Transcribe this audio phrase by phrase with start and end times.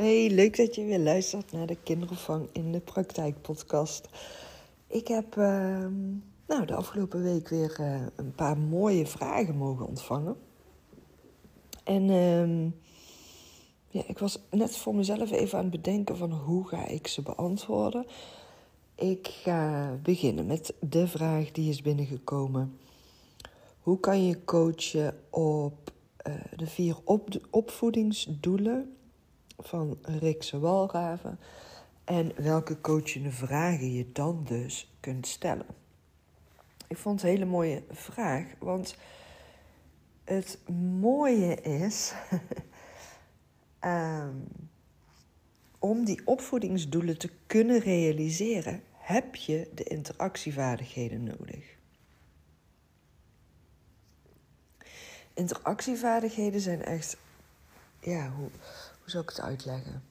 [0.00, 4.08] Hey, leuk dat je weer luistert naar de Kinderopvang in de Praktijk podcast.
[4.86, 5.86] Ik heb uh,
[6.46, 10.36] nou, de afgelopen week weer uh, een paar mooie vragen mogen ontvangen.
[11.84, 12.72] En uh,
[13.88, 17.22] ja, ik was net voor mezelf even aan het bedenken van hoe ga ik ze
[17.22, 18.06] beantwoorden.
[18.94, 22.78] Ik ga beginnen met de vraag die is binnengekomen.
[23.80, 25.92] Hoe kan je coachen op
[26.26, 28.94] uh, de vier op opvoedingsdoelen
[29.60, 31.38] van Rikse Walraven.
[32.04, 35.66] En welke coachende vragen je dan dus kunt stellen.
[36.88, 38.96] Ik vond het een hele mooie vraag, want
[40.24, 40.58] het
[41.00, 42.12] mooie is
[43.84, 44.46] um,
[45.78, 51.78] om die opvoedingsdoelen te kunnen realiseren, heb je de interactievaardigheden nodig.
[55.34, 57.16] Interactievaardigheden zijn echt,
[58.00, 58.50] ja, hoe,
[59.10, 60.02] zou ik het uitleggen?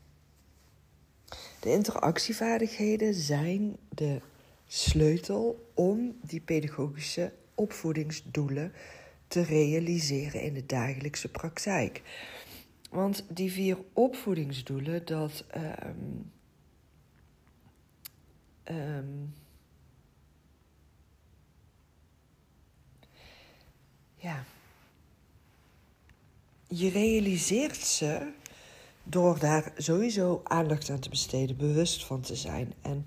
[1.59, 4.21] De interactievaardigheden zijn de
[4.67, 8.73] sleutel om die pedagogische opvoedingsdoelen
[9.27, 12.01] te realiseren in de dagelijkse praktijk.
[12.89, 15.45] Want die vier opvoedingsdoelen, dat.
[15.55, 16.31] Um,
[18.65, 19.33] um,
[24.15, 24.43] ja,
[26.67, 28.31] je realiseert ze
[29.09, 32.73] door daar sowieso aandacht aan te besteden, bewust van te zijn.
[32.81, 33.05] En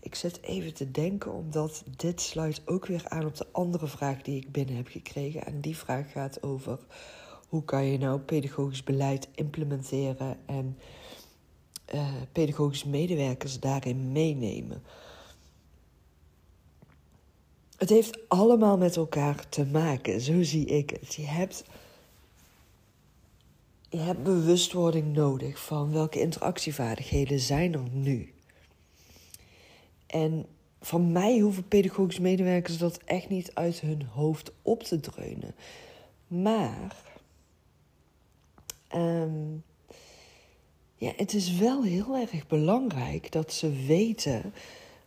[0.00, 4.22] ik zit even te denken, omdat dit sluit ook weer aan op de andere vraag
[4.22, 5.46] die ik binnen heb gekregen.
[5.46, 6.78] En die vraag gaat over
[7.48, 10.78] hoe kan je nou pedagogisch beleid implementeren en
[11.94, 14.82] uh, pedagogische medewerkers daarin meenemen.
[17.76, 21.14] Het heeft allemaal met elkaar te maken, zo zie ik het.
[21.14, 21.64] Je hebt
[23.94, 28.32] je hebt bewustwording nodig van welke interactievaardigheden zijn er nu.
[30.06, 30.46] En
[30.80, 35.54] van mij hoeven pedagogische medewerkers dat echt niet uit hun hoofd op te dreunen.
[36.26, 36.96] Maar
[38.94, 39.64] um,
[40.96, 44.54] ja, het is wel heel erg belangrijk dat ze weten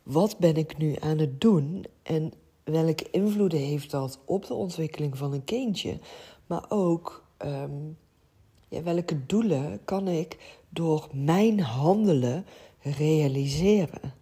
[0.02, 2.32] wat ben ik nu aan het doen en
[2.64, 5.98] welke invloeden heeft dat op de ontwikkeling van een kindje,
[6.46, 7.96] maar ook um,
[8.68, 12.46] ja, welke doelen kan ik door mijn handelen
[12.82, 14.14] realiseren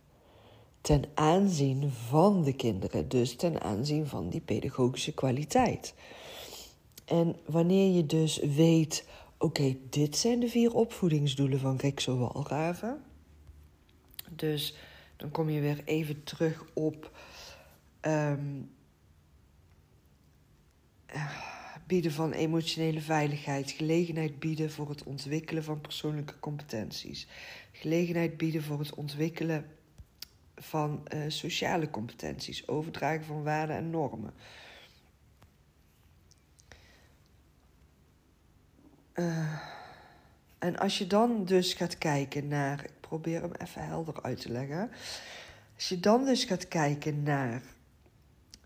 [0.80, 5.94] ten aanzien van de kinderen, dus ten aanzien van die pedagogische kwaliteit.
[7.04, 9.04] En wanneer je dus weet,
[9.38, 13.02] oké, dit zijn de vier opvoedingsdoelen van Rixo Walraven.
[14.30, 14.74] Dus
[15.16, 17.10] dan kom je weer even terug op
[18.00, 18.70] um,
[21.86, 27.26] bieden van emotionele veiligheid, gelegenheid bieden voor het ontwikkelen van persoonlijke competenties,
[27.72, 29.66] gelegenheid bieden voor het ontwikkelen
[30.56, 34.34] van uh, sociale competenties, overdragen van waarden en normen.
[39.14, 39.60] Uh,
[40.58, 44.52] en als je dan dus gaat kijken naar, ik probeer hem even helder uit te
[44.52, 44.90] leggen.
[45.74, 47.62] Als je dan dus gaat kijken naar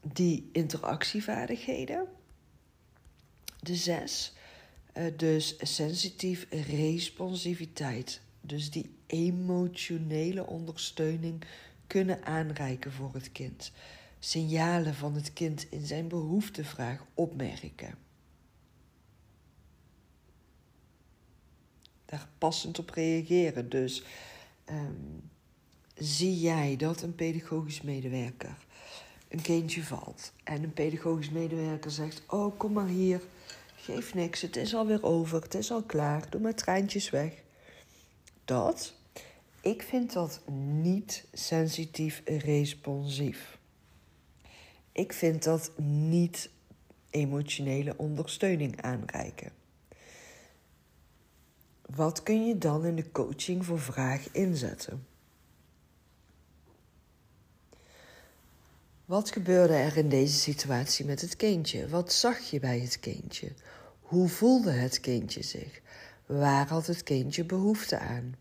[0.03, 2.09] die interactievaardigheden,
[3.63, 4.33] de zes,
[4.97, 11.45] uh, dus sensitief responsiviteit, dus die emotionele ondersteuning
[11.87, 13.73] kunnen aanreiken voor het kind.
[14.19, 17.95] Signalen van het kind in zijn behoeftevraag opmerken.
[22.05, 23.69] Daar passend op reageren.
[23.69, 24.03] Dus
[24.71, 25.31] um,
[25.95, 28.57] zie jij dat een pedagogisch medewerker
[29.31, 33.21] een kindje valt en een pedagogisch medewerker zegt: Oh, kom maar hier,
[33.77, 37.33] geef niks, het is alweer over, het is al klaar, doe maar treintjes weg.
[38.45, 38.95] Dat
[39.61, 40.41] ik vind dat
[40.83, 43.59] niet sensitief responsief.
[44.93, 46.51] Ik vind dat niet
[47.11, 49.53] emotionele ondersteuning aanreiken.
[51.87, 55.07] Wat kun je dan in de coaching voor vraag inzetten?
[59.11, 61.89] Wat gebeurde er in deze situatie met het kindje?
[61.89, 63.53] Wat zag je bij het kindje?
[64.01, 65.81] Hoe voelde het kindje zich?
[66.27, 68.35] Waar had het kindje behoefte aan?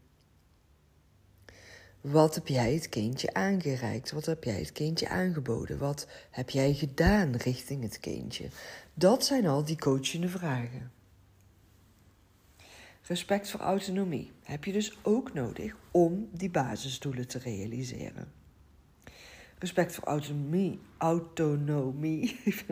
[2.01, 4.11] Wat heb jij het kindje aangereikt?
[4.11, 5.77] Wat heb jij het kindje aangeboden?
[5.77, 8.47] Wat heb jij gedaan richting het kindje?
[8.93, 10.91] Dat zijn al die coachende vragen.
[13.01, 18.39] Respect voor autonomie heb je dus ook nodig om die basisdoelen te realiseren.
[19.59, 22.65] Respect voor autonomie, autonomie, ik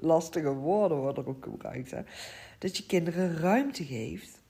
[0.00, 1.90] lastige woorden worden ook gebruikt.
[1.90, 2.02] Hè?
[2.58, 4.40] Dat je kinderen ruimte geeft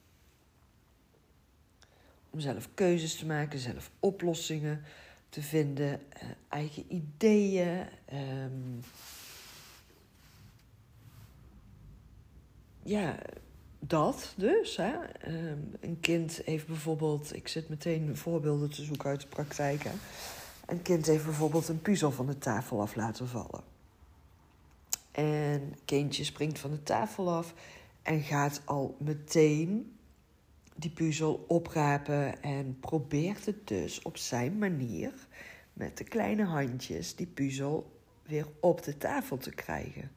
[2.31, 4.85] om zelf keuzes te maken, zelf oplossingen
[5.29, 7.87] te vinden, uh, eigen ideeën.
[8.13, 8.81] Um,
[12.83, 13.19] ja,
[13.79, 14.77] dat dus.
[14.77, 14.93] Hè.
[15.29, 19.83] Um, een kind heeft bijvoorbeeld, ik zit meteen voorbeelden te zoeken uit de praktijk.
[19.83, 19.93] Hè.
[20.67, 23.65] Een kind heeft bijvoorbeeld een puzzel van de tafel af laten vallen.
[25.13, 27.55] En kindje springt van de tafel af
[28.03, 29.97] en gaat al meteen
[30.77, 35.13] die puzzel oprapen en probeert het dus op zijn manier
[35.73, 40.11] met de kleine handjes die puzzel weer op de tafel te krijgen.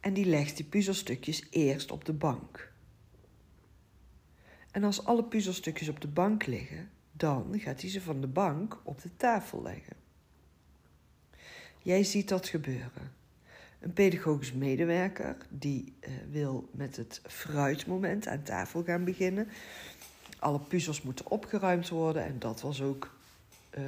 [0.00, 2.72] En die legt die puzzelstukjes eerst op de bank.
[4.76, 8.78] En als alle puzzelstukjes op de bank liggen, dan gaat hij ze van de bank
[8.82, 9.96] op de tafel leggen.
[11.82, 13.12] Jij ziet dat gebeuren.
[13.80, 19.48] Een pedagogisch medewerker die uh, wil met het fruitmoment aan tafel gaan beginnen.
[20.38, 23.18] Alle puzzels moeten opgeruimd worden en dat was ook
[23.78, 23.84] uh,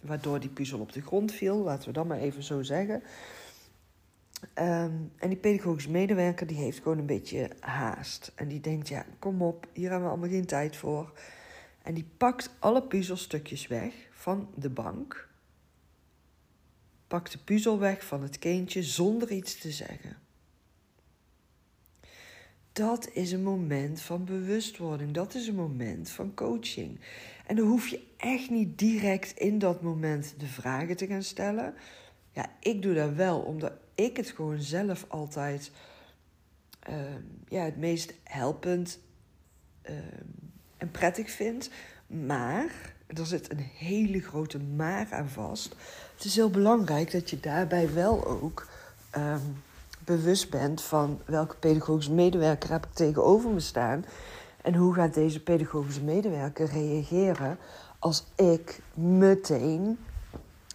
[0.00, 3.02] waardoor die puzzel op de grond viel, laten we dat maar even zo zeggen.
[4.58, 8.32] Um, en die pedagogisch medewerker die heeft gewoon een beetje haast.
[8.34, 11.12] En die denkt, ja, kom op, hier hebben we allemaal geen tijd voor.
[11.82, 15.32] En die pakt alle puzzelstukjes weg van de bank
[17.14, 20.16] pakt de puzzel weg van het kindje zonder iets te zeggen.
[22.72, 25.12] Dat is een moment van bewustwording.
[25.12, 27.00] Dat is een moment van coaching.
[27.46, 31.74] En dan hoef je echt niet direct in dat moment de vragen te gaan stellen.
[32.34, 35.70] Ja, ik doe dat wel, omdat ik het gewoon zelf altijd
[36.90, 36.96] uh,
[37.48, 38.98] ja, het meest helpend
[39.90, 39.96] uh,
[40.76, 41.70] en prettig vind.
[42.06, 45.74] Maar er zit een hele grote maar aan vast.
[46.14, 48.66] Het is heel belangrijk dat je daarbij wel ook
[49.16, 49.62] um,
[50.04, 54.04] bewust bent van welke pedagogische medewerker heb ik tegenover me staan.
[54.62, 57.58] En hoe gaat deze pedagogische medewerker reageren
[57.98, 59.98] als ik meteen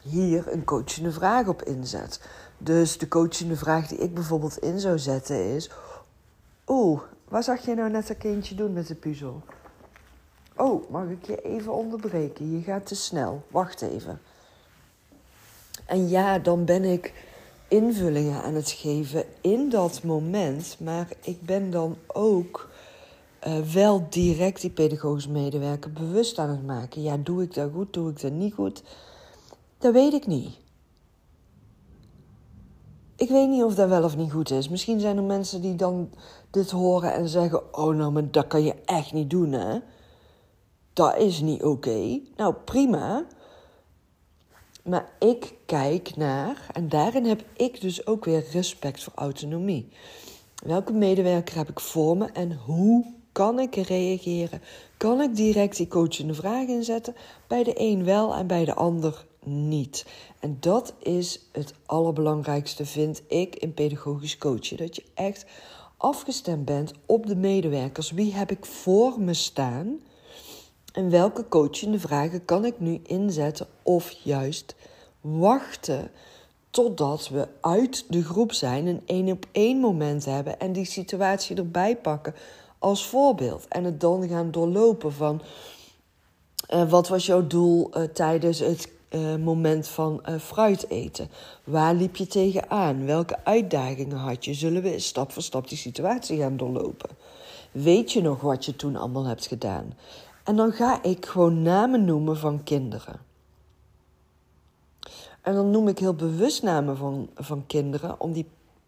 [0.09, 2.21] hier een coachende vraag op inzet.
[2.57, 5.69] Dus de coachende vraag die ik bijvoorbeeld in zou zetten is:
[6.67, 9.41] Oeh, wat zag je nou net dat kindje doen met de puzzel?
[10.55, 12.51] Oh, mag ik je even onderbreken?
[12.57, 13.43] Je gaat te snel.
[13.47, 14.21] Wacht even.
[15.85, 17.13] En ja, dan ben ik
[17.67, 20.77] invullingen aan het geven in dat moment.
[20.79, 22.69] Maar ik ben dan ook
[23.47, 27.01] uh, wel direct die pedagogische medewerker bewust aan het maken.
[27.01, 28.83] Ja, doe ik dat goed, doe ik dat niet goed?
[29.79, 30.57] Dat weet ik niet.
[33.15, 34.69] Ik weet niet of dat wel of niet goed is.
[34.69, 36.09] Misschien zijn er mensen die dan
[36.51, 39.79] dit horen en zeggen: Oh, nou, maar dat kan je echt niet doen, hè?
[40.93, 42.19] Dat is niet oké.
[42.35, 43.25] Nou, prima.
[44.83, 49.89] Maar ik kijk naar, en daarin heb ik dus ook weer respect voor autonomie.
[50.65, 54.61] Welke medewerker heb ik voor me en hoe kan ik reageren?
[54.97, 57.15] Kan ik direct die coachende vraag inzetten?
[57.47, 60.05] Bij de een wel en bij de ander niet.
[60.39, 64.77] En dat is het allerbelangrijkste, vind ik, in pedagogisch coachen.
[64.77, 65.45] Dat je echt
[65.97, 68.11] afgestemd bent op de medewerkers.
[68.11, 69.99] Wie heb ik voor me staan?
[70.93, 74.75] En welke coachende vragen kan ik nu inzetten of juist
[75.21, 76.11] wachten
[76.69, 81.55] totdat we uit de groep zijn, een één op één moment hebben en die situatie
[81.55, 82.33] erbij pakken
[82.79, 83.67] als voorbeeld.
[83.67, 85.41] En het dan gaan doorlopen van
[86.73, 91.29] uh, wat was jouw doel uh, tijdens het uh, moment van fruit eten?
[91.63, 93.05] Waar liep je tegenaan?
[93.05, 94.53] Welke uitdagingen had je?
[94.53, 97.09] Zullen we stap voor stap die situatie gaan doorlopen?
[97.71, 99.93] Weet je nog wat je toen allemaal hebt gedaan?
[100.43, 103.19] En dan ga ik gewoon namen noemen van kinderen.
[105.41, 108.17] En dan noem ik heel bewust namen van, van kinderen,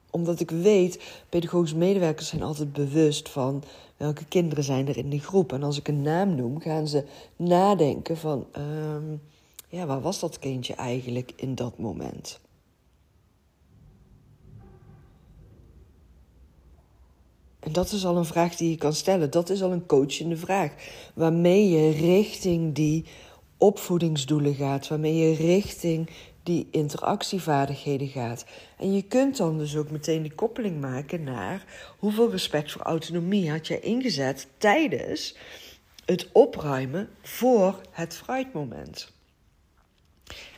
[0.09, 3.63] omdat ik weet, pedagogische medewerkers zijn altijd bewust van
[3.97, 5.53] welke kinderen zijn er in die groep.
[5.53, 7.03] En als ik een naam noem, gaan ze
[7.35, 9.15] nadenken van, ehm,
[9.71, 12.39] ja, waar was dat kindje eigenlijk in dat moment?
[17.59, 19.31] En dat is al een vraag die je kan stellen.
[19.31, 20.73] Dat is al een coachende vraag.
[21.13, 23.05] Waarmee je richting die
[23.57, 24.87] opvoedingsdoelen gaat.
[24.87, 26.09] Waarmee je richting
[26.43, 28.45] die interactievaardigheden gaat.
[28.77, 31.65] En je kunt dan dus ook meteen die koppeling maken naar
[31.99, 35.35] hoeveel respect voor autonomie had jij ingezet tijdens
[36.05, 39.20] het opruimen voor het fruitmoment.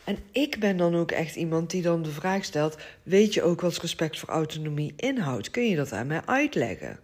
[0.04, 3.62] En ik ben dan ook echt iemand die dan de vraag stelt: weet je ook
[3.62, 5.52] wat respect voor autonomie inhoudt?
[5.52, 7.00] Kun je dat aan mij uitleggen?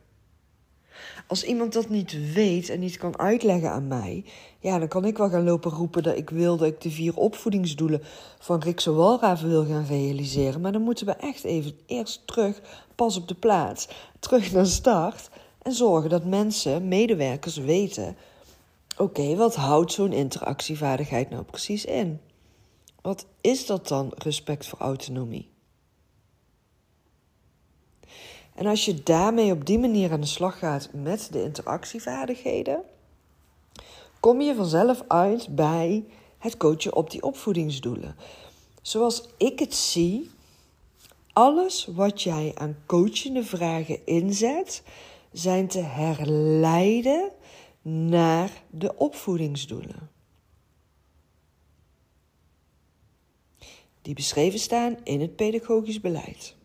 [1.28, 4.24] Als iemand dat niet weet en niet kan uitleggen aan mij,
[4.60, 7.16] ja, dan kan ik wel gaan lopen roepen dat ik wil dat ik de vier
[7.16, 8.02] opvoedingsdoelen
[8.40, 10.62] van Rikse Walraven wil gaan realiseren.
[10.62, 12.62] Maar dan moeten we echt even eerst terug,
[12.96, 13.88] pas op de plaats,
[14.20, 15.30] terug naar start
[15.62, 18.16] en zorgen dat mensen, medewerkers weten:
[18.98, 22.20] oké, wat houdt zo'n interactievaardigheid nou precies in?
[23.02, 25.50] Wat is dat dan respect voor autonomie?
[28.56, 32.84] En als je daarmee op die manier aan de slag gaat met de interactievaardigheden,
[34.20, 36.06] kom je vanzelf uit bij
[36.38, 38.16] het coachen op die opvoedingsdoelen.
[38.82, 40.30] Zoals ik het zie,
[41.34, 44.84] alles wat jij aan coachende vragen inzet,
[45.32, 47.32] zijn te herleiden
[47.82, 50.10] naar de opvoedingsdoelen.
[54.02, 56.56] Die beschreven staan in het pedagogisch beleid.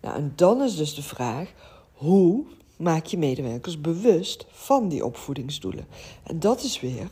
[0.00, 1.52] Nou, en dan is dus de vraag:
[1.92, 2.44] hoe
[2.76, 5.86] maak je medewerkers bewust van die opvoedingsdoelen?
[6.22, 7.10] En dat is weer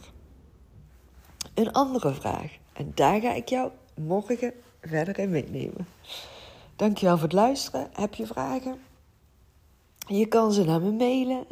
[1.54, 2.52] een andere vraag.
[2.72, 5.86] En daar ga ik jou morgen verder in meenemen.
[6.76, 7.90] Dankjewel voor het luisteren.
[7.92, 8.78] Heb je vragen?
[10.08, 11.44] Je kan ze naar me mailen.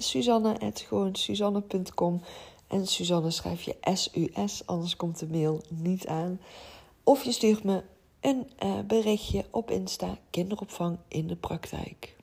[1.12, 2.22] Suzanne.com
[2.66, 6.40] En Suzanne schrijf je S-U-S, anders komt de mail niet aan.
[7.04, 7.82] Of je stuurt me
[8.20, 12.16] een uh, berichtje op Insta kinderopvang in de praktijk.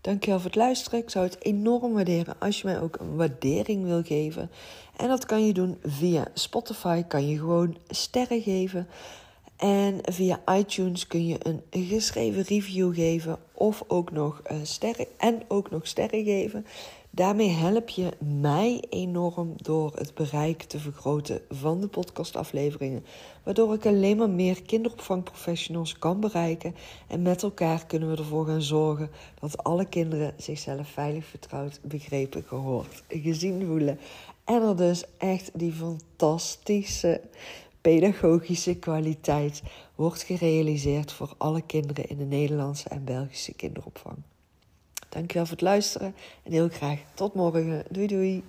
[0.00, 0.98] Dankjewel voor het luisteren.
[0.98, 4.50] Ik zou het enorm waarderen als je mij ook een waardering wil geven.
[4.96, 8.88] En dat kan je doen via Spotify, kan je gewoon sterren geven.
[9.56, 15.42] En via iTunes kun je een geschreven review geven of ook nog uh, sterren en
[15.48, 16.66] ook nog sterren geven.
[17.14, 18.08] Daarmee help je
[18.40, 23.04] mij enorm door het bereik te vergroten van de podcastafleveringen,
[23.42, 26.74] waardoor ik alleen maar meer kinderopvangprofessionals kan bereiken
[27.08, 32.44] en met elkaar kunnen we ervoor gaan zorgen dat alle kinderen zichzelf veilig, vertrouwd, begrepen,
[32.46, 33.98] gehoord, gezien voelen
[34.44, 37.20] en er dus echt die fantastische
[37.80, 39.62] pedagogische kwaliteit
[39.94, 44.16] wordt gerealiseerd voor alle kinderen in de Nederlandse en Belgische kinderopvang.
[45.14, 47.84] Dankjewel voor het luisteren en heel graag tot morgen.
[47.90, 48.44] Doei doei.